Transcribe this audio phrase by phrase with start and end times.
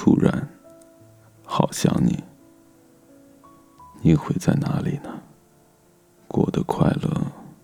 [0.00, 0.48] 突然，
[1.44, 2.22] 好想你。
[4.00, 5.20] 你会在哪里呢？
[6.28, 7.10] 过得快乐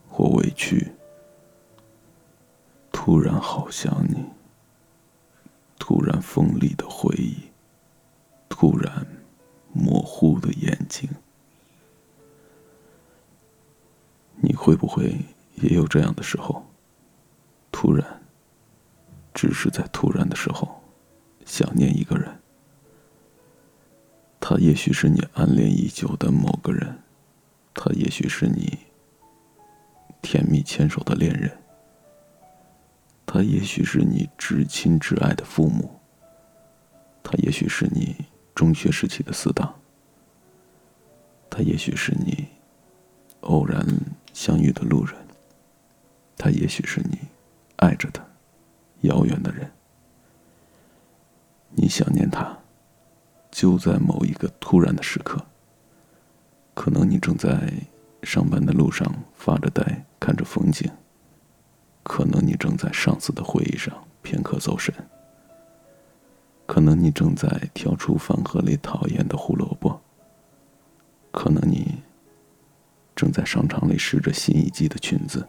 [0.08, 0.90] 或委屈？
[2.90, 4.26] 突然好想你。
[5.78, 7.36] 突然锋利的回忆。
[8.48, 9.06] 突然
[9.72, 11.08] 模糊的眼睛。
[14.34, 15.16] 你会不会
[15.54, 16.66] 也有这样的时候？
[17.70, 18.20] 突然，
[19.32, 20.82] 只是在突然的时候，
[21.44, 22.40] 想念一个人。
[24.40, 26.98] 他也许是你暗恋已久的某个人，
[27.72, 28.78] 他也许是你
[30.20, 31.50] 甜蜜牵手的恋人，
[33.24, 35.98] 他也许是你至亲至爱的父母，
[37.22, 38.14] 他也许是你
[38.54, 39.74] 中学时期的死党，
[41.48, 42.46] 他也许是你
[43.40, 43.82] 偶然
[44.34, 45.16] 相遇的路人，
[46.36, 47.18] 他也许是你
[47.76, 48.22] 爱着的
[49.00, 49.70] 遥远的人，
[51.74, 52.58] 你想念他。
[53.50, 55.40] 就在某一个突然的时刻，
[56.74, 57.72] 可能你正在
[58.24, 60.90] 上班的路上发着呆看着风景，
[62.02, 64.92] 可能你正在上司的会议上片刻走神，
[66.66, 70.00] 可能你正在挑出饭盒里讨厌的胡萝卜，
[71.30, 72.02] 可能你
[73.14, 75.46] 正在商场里试着新一季的裙子，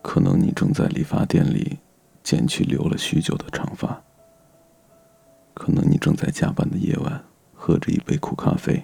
[0.00, 1.80] 可能你正在理发店里
[2.22, 4.00] 剪去留了许久的长发。
[5.52, 8.82] 可能你正在加班的夜晚，喝着一杯苦咖啡；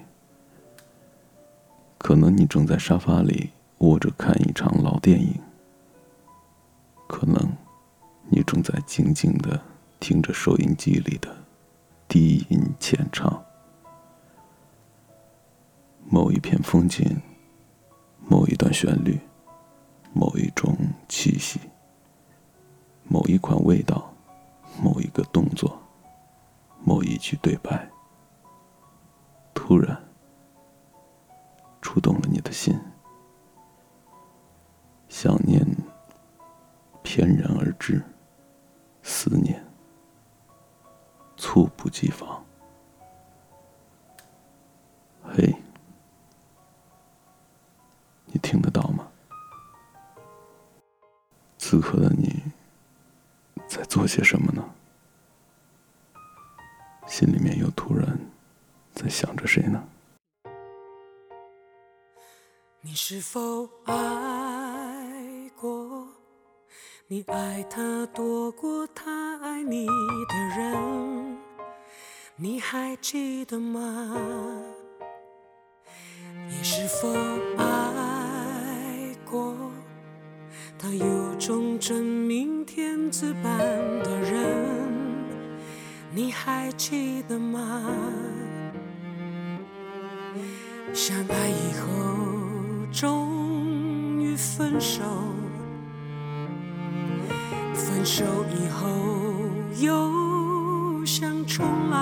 [1.97, 5.39] 可能你正在沙发里窝着看一场老电影；
[7.07, 7.51] 可能
[8.29, 9.59] 你正在静静的
[9.99, 11.35] 听着收音机里的
[12.07, 13.43] 低吟浅唱。
[16.09, 17.21] 某一片风景，
[18.27, 19.19] 某一段旋律，
[20.13, 20.77] 某一种
[21.09, 21.59] 气息，
[23.07, 24.13] 某一款味道，
[24.81, 25.81] 某一个动作。
[27.07, 27.89] 一句对白，
[29.53, 29.97] 突然
[31.81, 32.77] 触动了你的心，
[35.07, 35.65] 想念
[37.01, 38.03] 翩然而至，
[39.01, 39.65] 思念
[41.37, 42.43] 猝不及防。
[45.23, 45.55] 嘿，
[48.25, 49.07] 你听得到吗？
[51.57, 52.43] 此刻的你
[53.67, 54.63] 在做些什么呢？
[57.17, 58.05] 心里面又突然
[58.93, 59.83] 在想着谁呢？
[62.81, 66.07] 你是否爱过？
[67.07, 71.37] 你爱他多过他爱你的人，
[72.35, 74.15] 你还记得吗？
[76.47, 77.11] 你是否
[77.57, 79.55] 爱过？
[80.77, 83.57] 他有种真命天子般
[84.03, 84.16] 的。
[86.17, 87.83] 你还记得吗？
[90.91, 91.87] 相爱以后
[92.91, 95.03] 终于分手，
[97.75, 98.89] 分手以后
[99.79, 101.99] 又想重来。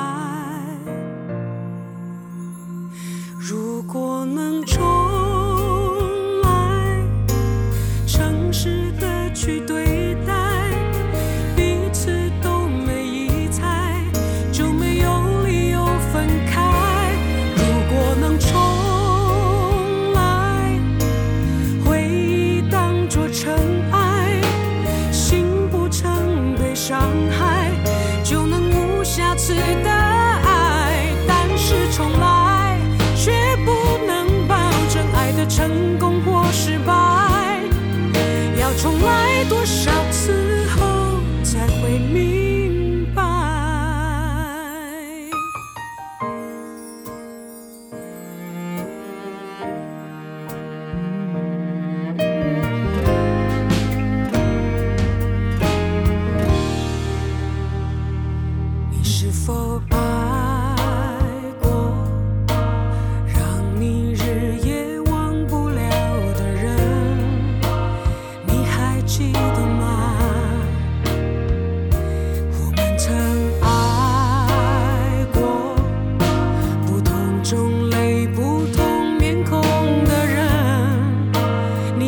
[3.37, 5.04] 如果能重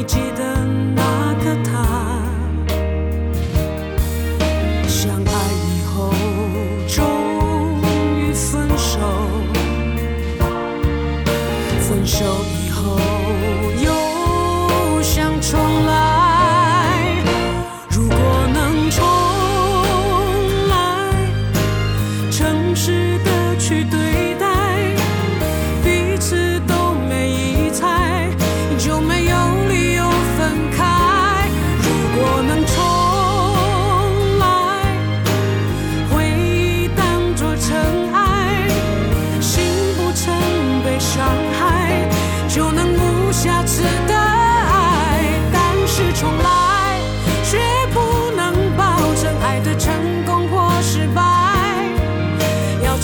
[0.07, 0.47] medida.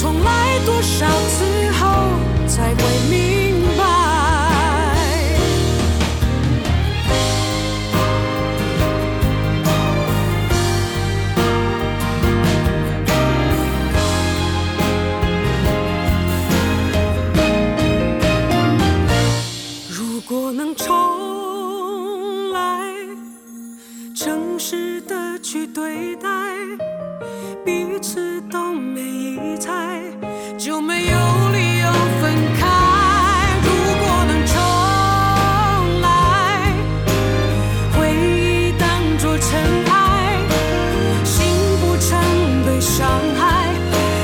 [0.04, 1.88] 从来多少次后
[2.46, 3.33] 才会明
[27.66, 30.02] 彼此都没疑猜
[30.58, 31.18] 就没有
[31.52, 31.92] 理由
[32.22, 32.68] 分开
[33.64, 33.70] 如
[34.02, 36.74] 果能重来
[37.96, 40.38] 回忆当做尘埃
[41.24, 41.46] 心
[41.80, 42.20] 不曾
[42.66, 43.74] 被伤害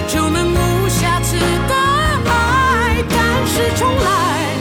[0.07, 1.75] 就能无瑕疵的
[2.25, 4.55] 爱但是重来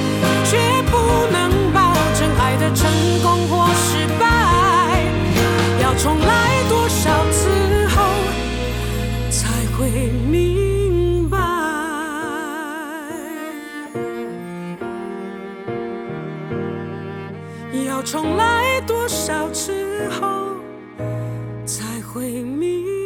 [0.45, 0.57] 却
[0.91, 0.97] 不
[1.33, 2.91] 能保证爱的成
[3.23, 5.05] 功或失败
[5.83, 6.48] 要重来
[17.73, 20.57] 要重来多少次后
[21.67, 22.98] 才会明